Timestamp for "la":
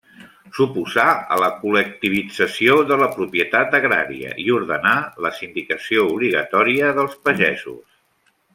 1.41-1.49, 3.03-3.09, 5.27-5.33